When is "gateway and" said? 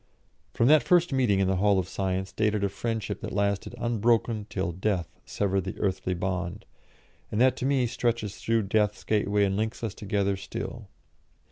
9.03-9.55